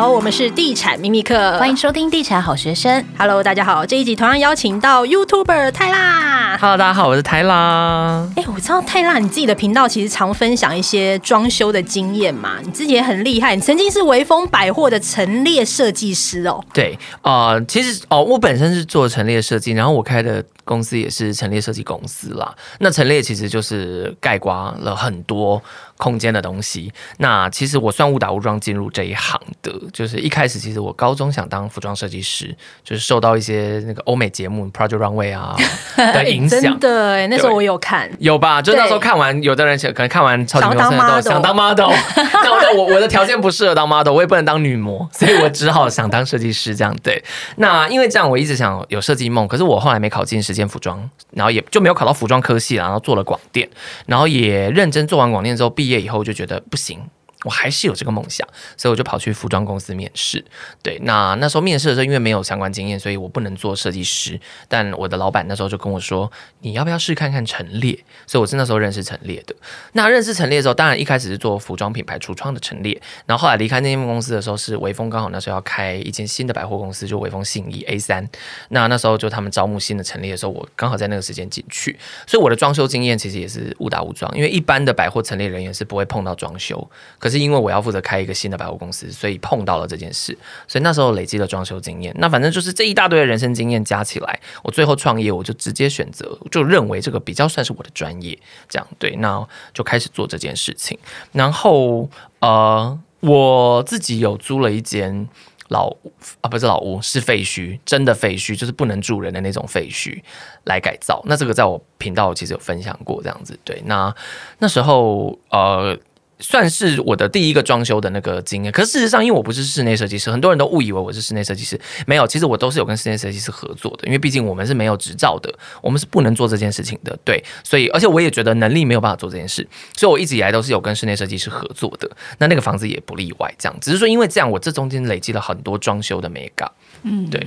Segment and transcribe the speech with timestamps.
[0.00, 3.04] 好，我们是地产秘密客，欢迎收听地产好学生。
[3.18, 6.56] Hello，大家好，这一集同样邀请到 YouTuber 泰拉。
[6.56, 8.26] Hello，大家好，我是泰拉。
[8.34, 16.64] 哎，我知道泰拉，你自己的频道其实常分享一些装修的经验嘛，你自己也很厉害，你曾经是微风百货的陈列设计师哦。
[16.72, 20.42] 对，呃，其实哦，我本身是做陈列设计，然后我开的。
[20.70, 25.60] 公司也是陈列设计公司啦，那陈列其实就是盖刮了很多
[25.96, 26.92] 空间的东西。
[27.18, 35.56] 那其实我算误打误撞进入这一行的，就是一开始其实我高中想当服装设计师，就是受到一些那个欧美节目 Project Runway 啊
[36.14, 36.60] 的影响。
[36.60, 38.62] 真的，那时候我有看，有吧？
[38.62, 41.90] 就那时候看完，有的人可能看完超级模特都想当 model，
[42.44, 46.96] 那我我的条件不适合当 model，我也不能当女模，所以我只好想当设计师这样。
[47.02, 47.20] 对，
[47.56, 53.68] 那因为这样我一直想有设计梦，可是我后来没考进实践服装，然后也就没有考到服装科系，然后做了广电，
[54.06, 57.00] 然后也认真做完广电之后，毕业以后就觉得不行。
[57.44, 60.44] 我还是有这个梦想，所以我就跑去服装公司面试。
[60.82, 64.38] 对，那那时候面试的时候，因为没有相关经验，所以我不能做设计师。
[64.68, 66.30] 但我的老板那时候就跟我说
[66.60, 69.54] ：“你要不要试看看陈列？”所以我是那时候认识陈列的。
[69.92, 78.28] 那认识陈列的时候，当然一开始是做服装品牌橱窗的陈列，然后后来离开那间公司的时候，是微风刚好那时候要开一间新的百货公司，就微风信义 A 三。
[78.68, 90.36] 那那时候就他们招募新的陈列的时候，我刚好在那个时间进去，所以我的装修经验其实也是误打误撞，因为一般的百货陈列人员是不会碰到装修，可是因为我要负责开一个新的百货公司，所以碰到了这件事，
[90.66, 92.14] 所以那时候累积了装修经验。
[92.18, 100.98] 那反正就是这一大堆的人生经验加起来，我最后创业，我就直接选择，就认为这个比较算是我的专业，这样对，那就开始做这件事情。
[101.32, 105.28] 然后呃，我自己有租了一间
[105.68, 105.94] 老
[106.40, 110.20] 啊，不是老屋，是废墟，真的废墟，就是不能住人的那种废墟
[110.64, 111.22] 来改造。
[111.26, 113.80] 那这个在我频道其实有分享过，这样子对。
[113.86, 114.14] 那
[114.58, 115.98] 那时候呃。
[116.40, 121.80] 算是我的第一个装修的那个经验，可是事实上，因为我不是室内设计师，很多人都误以为我是室内设计师。
[122.06, 125.52] 没有，其实我都是有跟室内设计师合作的，因为毕竟我们是没有执照的，
[125.82, 127.16] 我们是不能做这件事情的。
[127.24, 132.10] 对，所以而且我也觉得能力没有办法做这件事，所以我一直以来都是有跟室内设计师合作的。
[132.38, 136.70] 那那个房子也不例外，这样，只是说因为这样，我这中间累积了很多装修的美感。
[137.02, 137.46] 嗯，对。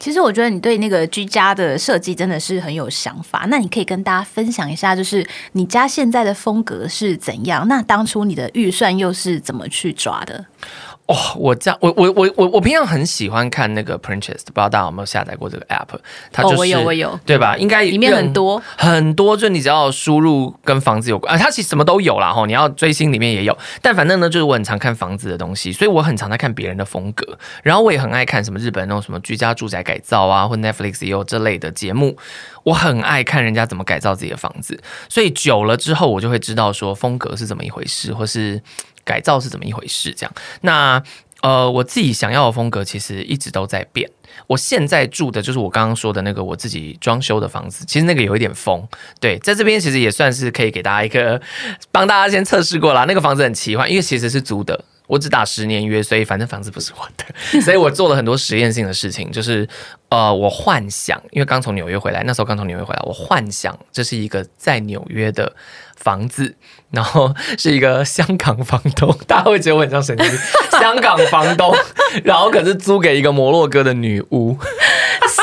[0.00, 3.46] 其实我觉得你对那个居家的设计真的是很有想法。
[3.48, 7.68] 那你可以跟大家分享一下，就是你家现在的风格是怎样？
[7.68, 10.44] 那当初你的预算又是怎么去抓的？
[11.10, 15.98] 哦，我这样，我我我我我平常很喜欢看那个 Pinterest，不知道大家有没有下载过这个 app？
[16.30, 17.56] 它就是、哦、我有我有，对吧？
[17.56, 22.32] 应该里面很多很多，就你只要输入跟房子有关啊，它其实什么都有啦。
[22.32, 32.16] 哈，你要追星里面也有，但反正呢，就是我很常看房子的东西，所以我很常在看别人的风格，然后我也很爱看什么日本那种什么居家住宅改造啊，或 Netflix 也有这类的节目，
[32.62, 38.62] 我很爱看人家怎么改造自己的房子，所以久了之后，我就会知道说风格是怎么一回事，或是。
[39.04, 40.12] 改造是怎么一回事？
[40.16, 41.02] 这样，那
[41.42, 44.10] 呃，我自己想要的风格其实一直都在变。
[44.46, 48.86] 我现在住的就是我刚刚说的那个我自己装修的房子，其实那个有一点疯。
[49.18, 51.40] 对，在这边其实也算是可以给大家一个
[51.90, 53.04] 帮大家先测试过啦。
[53.06, 57.24] 那个房子很奇幻，因为其实是租的，我只打十年约，所以反正房子不是我的，
[57.62, 59.66] 所以我做了很多实验性的事情，就是
[60.10, 65.50] 呃，我幻想，因为刚从纽约回来，那时候刚从纽约回来，我幻想这是一个在纽约的
[66.00, 66.56] 房子。
[66.90, 70.36] 然后是一个香港房东， 大家会觉得我很像神经病。
[70.80, 71.72] 香港房东，
[72.24, 74.58] 然后可是租给一个摩洛哥的女巫，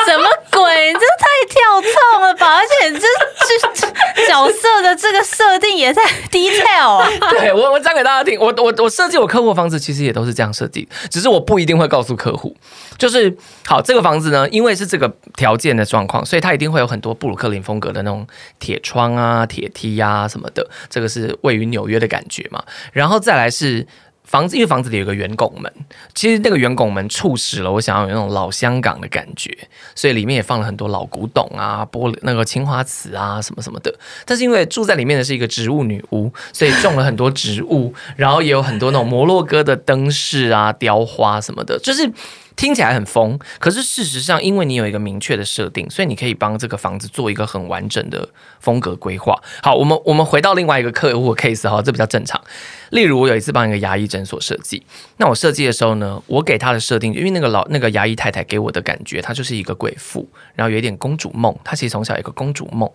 [0.06, 0.94] 什么鬼？
[0.94, 2.56] 这太跳痛了吧！
[2.60, 7.10] 而且这这角色的这个设定也太 detail 啊！
[7.32, 12.56] 对，我我讲给大家听，我我我设计我客户的房子其实也都是这样设计，只是我不一定会告诉客户。
[12.98, 18.26] 就是好，这个房子呢，因为是这个条件的状况，所以它一定会有很多布鲁克林风格的那种
[18.60, 20.68] 铁窗啊、铁梯啊什么的。
[20.90, 23.86] 这个是位于纽约的感觉嘛，然后再来是
[24.28, 25.74] 房子，因为房子里有个圆拱门，
[26.14, 29.50] 其实那个圆拱门促使了我想要有那种老香港的感觉，
[29.96, 33.98] 所以里面也放了很多老古董啊、玻璃那个青花瓷啊什么什么的。
[34.26, 42.12] 但是因为住在里面的是一个植物女巫，所以种了很多植物，然后也有很多那种摩洛哥的灯饰啊、雕花什么的，就是。
[42.58, 48.28] 听起来很疯，可是事实上，因为你有一个明确的设定，所以你可以帮这个房子做一个很完整的
[48.60, 49.40] 风格规划。
[49.62, 52.42] 好，我们我们回到另外一个客户 case 哈，这比较正常。
[52.90, 54.82] 例如，我有一次帮一个牙医诊所设计，
[55.18, 62.90] 那我设计的时候呢，我给他的设定，因为那个老那个牙医太太给我的感觉，她就是一个贵妇，然后有一点公主梦，她其实从小一个公主梦，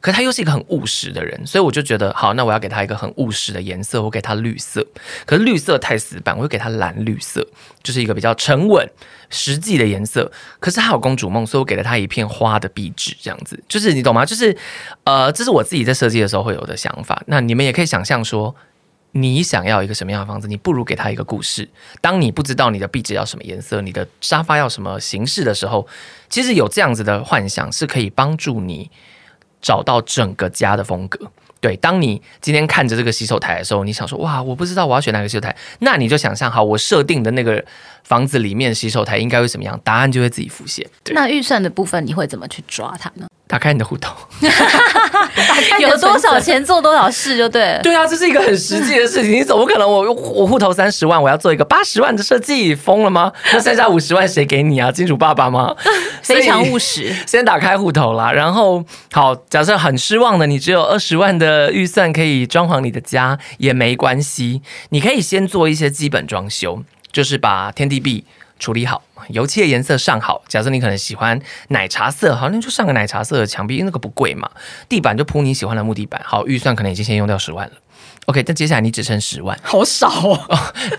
[0.00, 4.86] 可她又是一个很务实的人，所以我就觉得好，那我要给她一个很务实的颜色，我给她绿色，
[5.26, 7.44] 可是绿色太死板，我就给她蓝绿色，
[7.82, 8.86] 就是一个比较沉稳、
[9.30, 10.30] 实际的颜色。
[10.60, 14.24] 可是她有公主梦，所以我给了她一片花的壁纸，这样子，就是你懂吗？
[14.24, 14.56] 就是
[15.04, 17.22] 呃，这是我自己在设计的时候会有的想法。
[17.26, 18.54] 那你们也可以想象说。
[19.12, 21.66] 你想要一个什么样的房子，你不如给他一个故事。
[22.02, 25.88] 当你不知道你的壁纸要什么颜色，你的沙发要什么形式的时候，
[26.28, 28.90] 其实有这样子的幻想是可以帮助你
[29.62, 31.32] 找到整个家的风格。
[31.60, 37.64] 对，当你今天看着这个洗手台的时候，你想说哇，我不知道我要选哪个洗手台，那你就想象好，我设定的那个
[38.04, 40.88] 房子里面洗手台应该会怎么样，答案就会自己浮现。
[41.10, 43.26] 那预算的部分你会怎么去抓它呢？
[43.48, 44.14] 打开你的户头，
[45.80, 47.82] 有多少钱做多少事就对了。
[47.82, 49.32] 对啊，这是一个很实际的事情。
[49.32, 53.32] 你怎么可能我我户头三十万，我要做一个八十万的设计，疯了吗？
[53.50, 54.92] 那剩下五十万谁给你啊？
[54.92, 55.74] 金主爸爸吗？
[56.22, 57.10] 非常务实。
[57.26, 64.60] 先打开户头啦，然后好，假设很失望的你只有二十万的预算可以装潢你的家也没关系，
[64.90, 68.24] 你可以先做一些基本装修，就是把天地壁
[68.58, 69.02] 处理好。
[69.30, 71.38] 油漆的颜色上好，假设你可能喜欢
[71.68, 74.48] 奶茶色，好，那就上个奶茶色的墙壁，因为那个不贵嘛。
[74.88, 77.74] 地板就铺你喜欢的木地板，好，预算可能已经先用掉十万了。
[78.26, 80.40] OK，但接下来你只剩十万，好少 哦。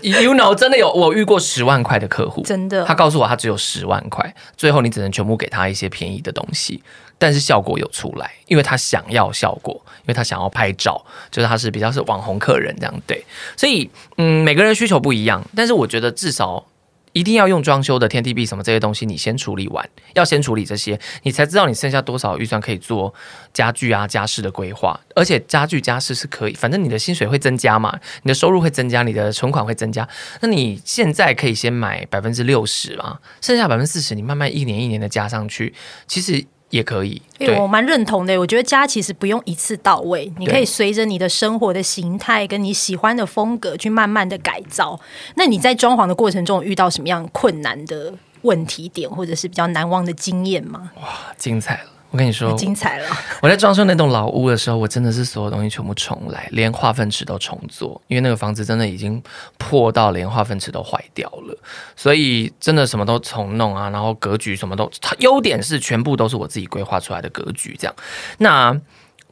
[0.02, 6.82] You know，真的有我遇过十万块的客户，真的，他告诉我他只有十万块，最后你只能全部给他一些便宜的东西，
[7.18, 13.24] 但是效果有出来，因为他想要效果，因为他想要拍照，就是他是比较是网红客人这样，对，
[13.56, 16.64] 所以嗯，每个人需求不一样，但是我觉得至少。
[17.12, 23.12] 一定要用装修的天地币什么这些东西，你先处理完，要先处理这些，你才知道你剩下多少预算可以做
[23.52, 24.98] 家具啊、家饰的规划。
[25.16, 30.08] 而且家具家饰是可以，反正你的薪水会增加嘛，你的收入会增加，你的存款会增加。
[30.40, 35.74] 那你现在可以先买百分之六十嘛，剩下百分之四十你慢慢一年一年的加上去，
[36.06, 36.44] 其实。
[36.70, 38.38] 也可以，对，我蛮认同的。
[38.38, 44.98] 我觉得家其实不用一次到位，你可以随着你的生活的形态跟你喜欢的风格去慢慢的改造。
[45.34, 50.90] 那你在装潢的过程中遇到什么样困难的问题点，或者是比较难忘的经验吗？
[51.02, 51.90] 哇，精彩了！
[52.10, 53.06] 我跟你说，精彩了！
[53.40, 59.22] 我在装修那栋老屋的时候，我真的是所有东西全部重来，连化粪池都重做，因为那个房子真的已经
[59.58, 61.56] 破到连化粪池都坏掉了，
[61.94, 67.94] 所以真的什么都重弄啊，然后格局什么都，它优点是全部都是我自己规划出来的格局，这样。
[68.38, 68.76] 那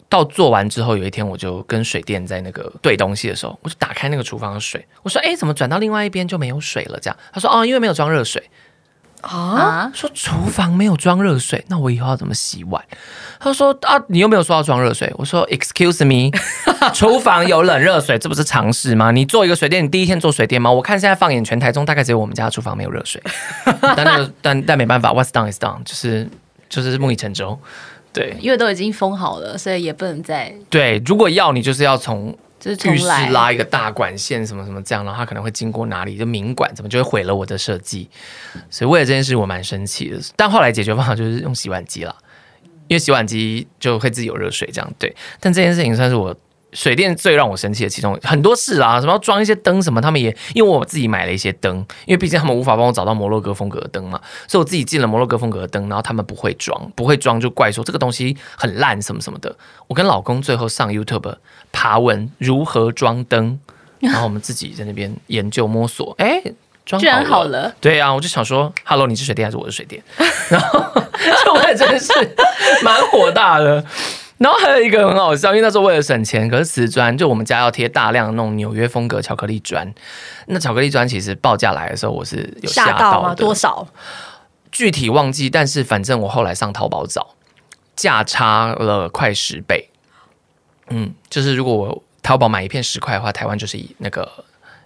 [0.09, 8.49] 到做完之后，有一天我就跟水电在那个对东西的时候，我就打开那个厨房的水，我说：“哎，怎么转到另外一边就没有水了？”这样，他说：“哦，因为没有装热水。”
[9.23, 12.83] 啊，说厨房没有装热水，那我以后要怎么洗碗？
[13.41, 15.13] 他说啊，你又没有说要装热水。
[15.17, 16.31] 我说 Excuse me，
[16.95, 19.11] 厨房有冷热水，这不是常识吗？
[19.11, 20.71] 你做一个水电，你第一天做水电吗？
[20.71, 23.23] 我看现在放眼全台中，大概只有我们家的厨房没有热水。
[23.81, 26.29] 但那个，但但没办法，What's done is done，就是
[26.69, 27.59] 就是木已成舟。
[28.13, 31.03] 对，因为都已经封好了，所以也不能再对。
[31.05, 32.37] 如果要你，就是要从。
[32.59, 38.09] 就是浴室拉一个大管线什么什么这样，然后它可能会经过哪里，就明管怎么就会毁了我的设计，
[38.71, 40.19] 所以为了这件事我蛮生气的。
[40.37, 42.15] 但后来解决方法就是用洗碗机了，
[42.89, 45.15] 因为洗碗机就会自己有热水这样对。
[45.41, 46.37] 但这件事情算是我。
[46.73, 59.57] 水电最让我生气的其中很多事啊，什么要装一些灯什么，他们也因为我自己买了一些灯，因为毕竟他们无法帮我找到摩洛哥风格的灯嘛，所以我自己进了摩洛哥风格的灯，然后他们不会装，不会装就怪说这个东西很烂什么什么的。
[59.87, 61.37] 我跟老公最后上 YouTube
[61.73, 63.59] 爬文如何装灯，
[64.01, 66.43] 然后我们自己在那边研究摸索，哎，
[66.85, 67.75] 装好了，居然好了。
[67.81, 70.03] 对啊，我就想说，Hello，你是水电还是我的水电？
[70.51, 70.79] 然后
[71.45, 72.13] 就我也真的是
[72.83, 73.83] 蛮火大的。
[74.39, 79.93] 然后还有一个很好笑，因为那时候为了省钱，可是瓷砖就我们家要贴大量的那种纽约风格巧克力砖。
[80.47, 83.35] 那巧克力砖其实报价来的时候，我是有吓到，到吗？
[83.35, 83.87] 多少？
[84.71, 87.35] 具体忘记，但是反正我后来上淘宝找，
[87.97, 89.89] 价差了快十倍。
[90.91, 94.31] 嗯，就是如果我淘宝买一片十块的话，台湾就是一那个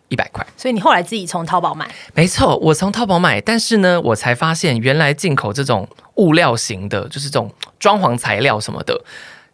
[0.08, 0.46] 一百块。
[0.56, 1.86] 所以你后来自己从淘宝买？
[2.14, 9.04] 没错，我从淘宝买，但是呢，我才发现原来进口这种物料型的，就是这种装潢材料什么的。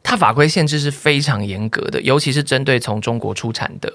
[0.02, 3.92] 它法规限制是非常严格的，尤其是针对从中国出产的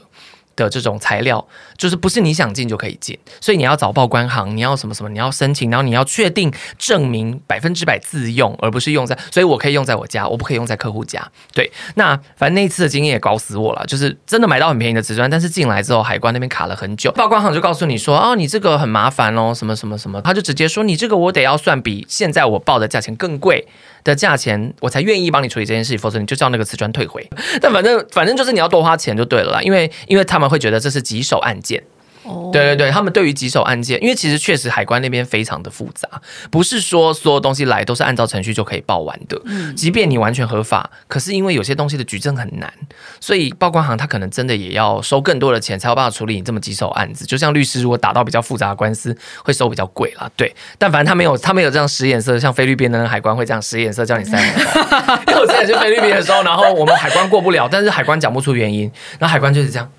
[0.56, 1.44] 的这种材料，
[1.76, 11.28] 就是不是你想进就可以进，所以你要找报关行，你要什么什么，你要申请，然后你要确定证明百分之百自用，而不是用在，所以我可以用在我家，我不可以用在客户家。
[11.54, 23.68] 对，那反正那次的经验也搞死我了，就是真的买到很便宜的瓷砖，但是进来之后海关那边卡了很久，报关行就告诉你说，哦，你这个很麻烦哦，什么什么什么，他就直接说你这个我得要算比现在我报的价钱更贵。
[24.04, 27.28] 的价钱，我才愿意帮你处理这件事，否则你就叫那个瓷砖退回。
[27.62, 31.84] 但反正反正就是你要多花钱就对了啦，因为因为他们会觉得这是棘手案件。
[32.26, 32.54] Oh.
[32.54, 36.08] 对对对，他们对于棘手案件，因为其实确实海关那边非常的复杂，
[36.50, 39.42] 不是说所有东西来都是按照程序就可以报完的。
[39.46, 42.72] 嗯，即便你完全合法，可是因为有些东西的举证很难，
[43.20, 47.26] 所以报关行他可能真的也要收更多的钱，才有办法处理你这么棘手案子。
[47.26, 49.14] 就像律师如果打到比较复杂的官司，
[49.44, 50.30] 会收比较贵啦。
[50.38, 54.38] 对，但反正他没有，他没有这样使眼色，像菲律宾的海关会这样使眼色叫你塞。
[55.28, 58.90] 因为我之前去菲律宾的时候，然后我们海关过不了，但是海关讲不出原因，
[59.20, 59.92] 然后海关就是这样。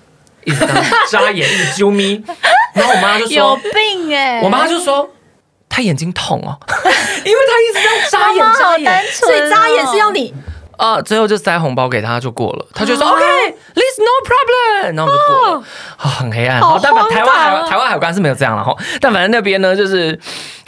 [0.45, 0.65] 一直
[1.09, 2.23] 眨眼，一直啾咪。
[2.73, 5.09] 然后我妈就说有病哎、欸，我妈就说
[5.67, 6.57] 她眼睛痛哦，
[7.25, 8.45] 因为她一直这样眨眼。
[8.57, 10.33] 眨眼，哦、所以眨眼是要你。
[10.77, 15.63] 啊，最后就塞红包给他就过了，他就说 OK，this no problem，然后就过了，
[15.95, 16.59] 啊，很黑暗。
[16.59, 20.19] 好，但反台湾海台湾海关是没有这样了哈，但反正那边呢，就是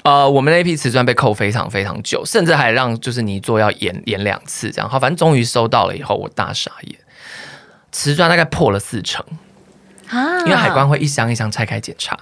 [0.04, 4.90] 呃，我们那批瓷砖被扣非常非常久，甚至还让就是泥做要演演两次这样。
[4.90, 6.96] 好，反正终于收到了以后，我大傻眼，
[7.92, 9.26] 瓷砖大概破了四成
[10.10, 12.18] 啊，因为海关会一箱一箱拆开检查，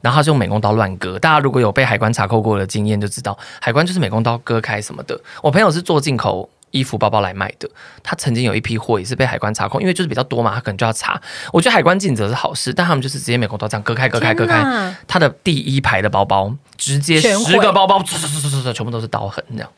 [0.00, 1.18] 然后他是用美工刀乱割。
[1.18, 5.20] 大家如果有被海关查扣过的经验，就知道海关就是美工刀割开什么的。
[5.42, 6.48] 我朋友是做进口。
[6.72, 7.68] 衣服、包包来卖的，
[8.00, 11.20] 他曾经有一批货也是被海关查扣，因为就是比较多嘛，他可能就要查。
[11.52, 18.00] 我觉得海关尽责是好事，但他们就是直接美工刀这样割开、割开、割开，他的第一排的包包直接十个包包，
[18.72, 19.68] 全部都是刀痕这样。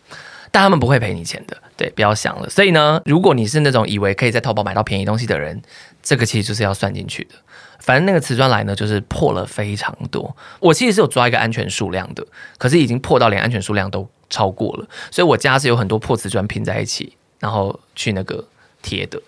[0.52, 2.49] 但他们不会赔你钱的，对，不要想了。
[2.49, 5.61] 所以呢，如果你是那种以为可以在淘宝买到便宜东西的人，
[6.02, 7.35] 这个其实就是要算进去的。
[7.80, 10.37] 反正那个瓷砖来呢，就是破了非常多。
[10.61, 12.25] 我其实是有抓一个安全数量的，
[12.59, 18.47] 可是已经破到连安全数量都超过了，所以我家是有很多破瓷砖拼在一起，然后去那个
[18.82, 19.21] 贴的。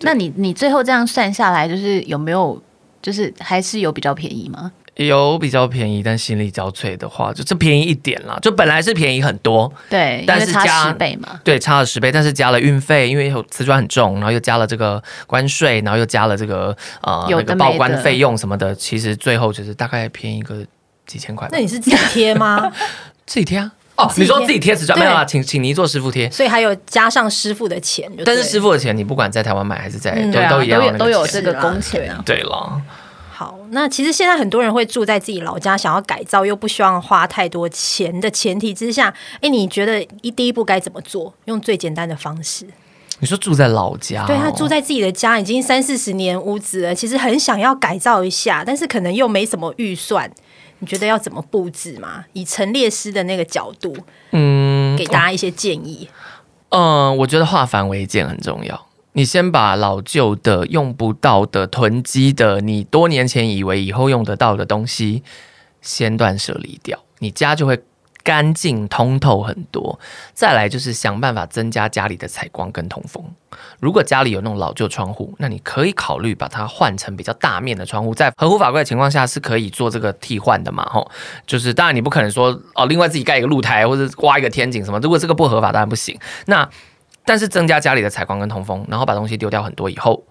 [0.00, 2.62] 那你你最后这样算下来，就是有没有，
[3.00, 4.70] 就是还是有比较便宜吗？
[4.96, 8.38] 有比较便宜，但心力交瘁的话，就这便宜一点啦。
[8.40, 20.64] 就本来是便宜很多，对，但是加差十倍嘛，对，差了十倍，但是加了运费，因为有瓷砖很重，然后又加了这个关税，然后又加了这个呃那个报关费用什么的，其实最后就是大概便宜个
[21.06, 21.46] 几千块。
[21.52, 22.72] 那你是自己贴吗？
[23.26, 23.70] 自己贴啊。
[23.96, 25.24] 哦，你说自己贴瓷砖没有啊？
[25.24, 28.10] 请请泥做师傅贴，所以还有加上师傅的钱。
[28.24, 32.22] 但是师傅的钱，你不管在台湾买还是在都、嗯、都一样，都有都有这个工钱啊。
[32.24, 32.80] 对了。
[33.36, 39.12] 好，那其实现在很多人会住在自己老家，想要改造又不希望花太多钱的前提之下，
[39.42, 41.34] 哎，你觉得一第一步该怎么做？
[41.44, 42.66] 用最简单的方式。
[43.18, 50.30] 你说住在老家、哦，对，他住在自己的家已经三四十年屋子了，其实很想要改造一下，但是可能又没什么预算。
[50.78, 52.24] 你觉得要怎么布置嘛？
[52.32, 53.94] 以陈列师的那个角度，
[54.30, 56.08] 嗯，给大家一些建议。
[56.70, 58.85] 嗯，我觉得化繁为简很重要。
[59.16, 65.22] 你先把老旧的、用不到的、囤积的，你多年前以为以后用得到的东西，
[65.80, 67.82] 先断舍离掉，你家就会
[68.22, 69.98] 干净通透很多。
[70.34, 73.24] 再来就是想办法增加家里的采光跟通风。
[73.80, 80.84] 如果家里有那种老旧窗户，那你可以考虑把它换成比较大面的窗户，在合乎法规的情况下是可以做这个替换的嘛？
[80.92, 81.10] 吼，
[81.46, 86.18] 就是当然你不可能说哦，另外自己盖一个露台或者挖一个天井什么，如果这个不合法当然不行。
[86.44, 86.68] 那
[87.26, 90.24] 但是增加家里的采光跟通风，然后把东西丢掉很多以后，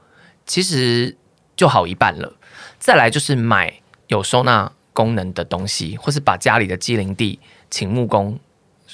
[0.45, 1.15] 其实
[1.55, 2.33] 就好一半了。
[2.79, 7.37] 再来就是买有收纳功能的东西，或是把家里的机灵地
[7.69, 8.39] 请木工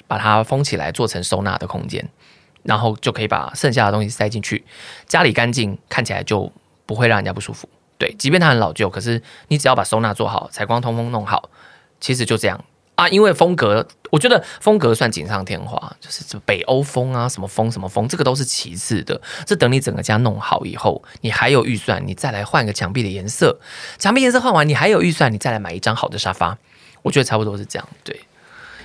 [0.08, 2.10] 把它封起来，做成收纳的空间，
[2.64, 4.66] 然后就可以把剩下的东西塞进去，
[5.06, 6.52] 家里干净，看起来就
[6.88, 7.70] 不会让人家不舒服。
[8.00, 11.52] 对，即便它很老旧，可是你只要把收纳做好，采光通风弄好，
[12.00, 12.66] 其实就这样。
[13.02, 19.20] 啊，因为风格，我觉得风格算锦上添花，就是这北欧风啊，什么风什么风，这个都是其次的。
[19.44, 23.60] 这等你整个家弄好以后，你还有预算，你再来换个墙壁的颜色，
[23.98, 26.56] 墙壁颜色换完，你还有预算，你再来买一张好的沙发，
[27.02, 27.90] 我觉得差不多是这样。
[28.04, 28.16] 对，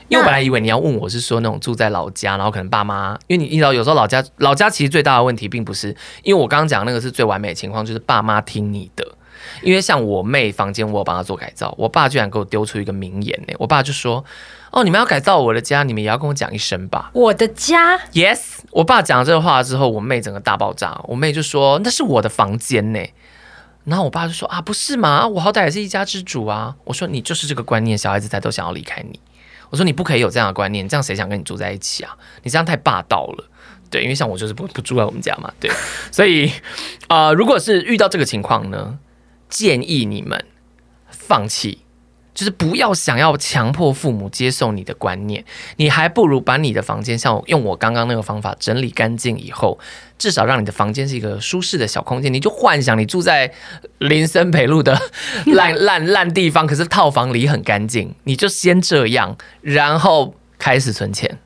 [0.08, 9.06] 因为我本来以为你要问我是说那种住在老家，然后可能爸妈，因为你知道有时候老家老家其实最大的问题并不是，因为我刚刚讲那个是最完美的情况，就是爸妈听你的。
[9.62, 13.54] 因为像我妹房间，我有帮她做改造，我爸居然给我丢出一个名言呢。
[13.58, 14.24] 我爸就说
[14.70, 18.58] ：“哦，你们要改造我的家，你们也要跟我讲一声吧。”我的家，Yes。
[18.70, 21.00] 我爸讲了这个话之后，我妹整个大爆炸。
[21.04, 23.00] 我妹就说：“那是我的房间呢。”
[23.84, 25.26] 然后我爸就说：“啊，不是吗？
[25.26, 29.20] 我好歹也是一家之主啊。”我说：“你就是这个观念，小孩子才都想要离开你。”
[29.70, 32.16] 我说：“你不可以有这样的观念，这样谁想跟你住在一起啊？
[32.42, 33.44] 你这样太霸道了。”
[33.88, 35.48] 对，因为像我就是不不住在我们家嘛。
[35.60, 35.70] 对，
[36.10, 36.50] 所以
[37.06, 38.98] 啊、呃，如果是遇到这个情况呢？
[39.48, 40.44] 建议你们
[41.08, 41.78] 放弃，
[42.34, 45.44] 就是不要想要强迫父母接受你的观念，
[45.76, 49.78] 你还不如把你的房间像用我刚刚那个方法整理干净以后，
[50.18, 52.32] 至少让你的房间是一个舒适的小空间。
[52.32, 53.52] 你就幻想你住在
[53.98, 55.00] 林森北路的
[55.46, 61.38] 烂烂烂地方，可是套房里很干净，你就先这样，然后开始存钱。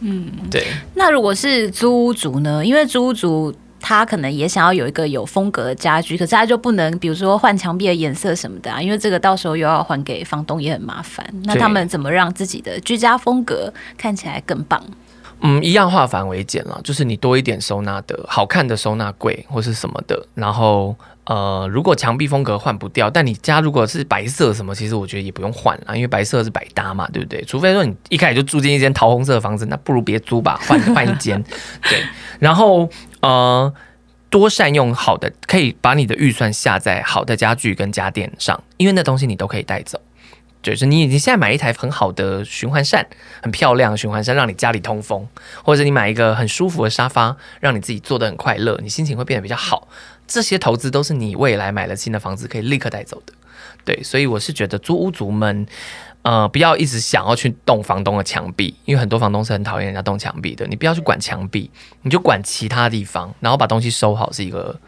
[0.00, 0.66] 嗯，对。
[0.94, 2.64] 那如果是租屋族呢？
[2.64, 3.54] 因为租屋族。
[3.80, 11.26] 他可能也想要有一个有风格的家具，可是他就不能，比如说换墙壁的颜色什么的啊，因为这个到时候又要还给房东，也很麻烦。
[11.44, 14.80] 那他们怎么让自己的居家风格看起来更棒？
[15.42, 20.26] 嗯，一样化繁为简了，就是你多一点收纳的好看的收纳柜或是什么的。
[20.34, 20.94] 然后
[21.24, 27.42] 呃，如果墙壁风格换不掉，但你家如果是白色什么，其实我觉得也不用换了，因为白色是百搭嘛，对不对？
[27.44, 31.42] 除非说你一开始就住进一间桃红色的房子，那不如别租吧，换换一间。
[31.88, 32.02] 对，
[32.38, 32.86] 然后。
[33.20, 33.72] 呃，
[34.28, 40.00] 多善用好的，可以把你的预算下在好的家具跟家电上，因为那东西你都可以带走。
[40.62, 43.06] 就是你，你现在买一台很好的循环扇，
[43.42, 45.26] 很漂亮循环扇，让你家里通风，
[45.64, 49.88] 或者你买一个很舒服的沙发，让你自己坐得很快乐，你心情会变得比较好。
[50.26, 53.32] 这些投资都是你未来买了新的房子可以立刻带走的。
[53.86, 55.66] 对，所以我是觉得租屋族们，
[56.22, 60.66] 呃，不要一直想要去动房东的墙壁，因为很多房东是很讨厌人家动墙壁的。
[60.66, 61.70] 你不要去管墙壁，
[62.02, 64.78] 你就管其他地方，然后把东西收好，是一个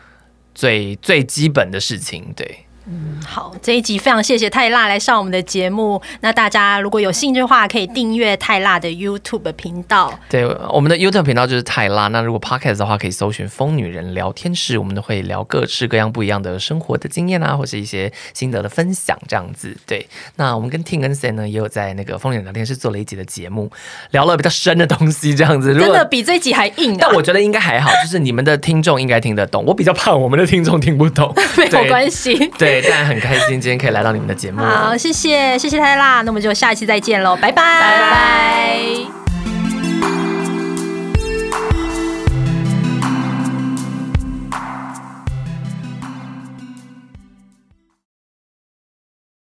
[0.54, 2.32] 最最基本的事情。
[2.36, 2.66] 对。
[2.86, 6.02] 嗯，好，这一集非常谢谢泰辣来上我们的节目。
[6.20, 10.18] 那大家如果有兴趣的话，可以订阅泰辣的 YouTube 频道。
[10.28, 12.08] 对，我们的 YouTube 频道就是泰辣。
[12.08, 19.76] 那如果 Podcast 的话，可以搜寻“疯女人聊天室”，我们都会聊各式各样不一样的生活的经验啊，或是一些心得的分享这样子。
[19.86, 23.70] 对，那我们跟 Ting 跟 Sen 呢，也有在那个疯女人聊天室做了一集的节目，
[24.10, 25.72] 聊了比较深的东西，这样子。
[25.78, 26.98] 真的比这一集还硬啊。
[27.02, 29.64] 但我觉得应该还好，就是你们的听众应该听得懂。
[29.64, 32.50] 我比较怕我们的听众听不懂， 没有关系。
[32.58, 32.72] 对。
[32.81, 34.62] 对，但很开心今天可以来到你们的节目。
[34.62, 39.22] 好，谢谢谢谢泰辣，那我们就下一期再见喽，拜拜拜拜。